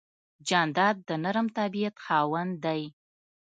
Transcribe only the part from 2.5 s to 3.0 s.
دی.